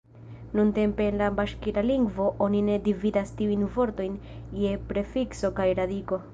Nuntempe 0.59 1.05
en 1.11 1.17
la 1.21 1.27
baŝkira 1.39 1.83
lingvo 1.89 2.31
oni 2.47 2.63
ne 2.71 2.79
dividas 2.89 3.35
tiujn 3.43 3.69
vortojn 3.79 4.19
je 4.65 4.75
prefikso 4.93 5.57
kaj 5.61 5.73
radiko. 5.83 6.25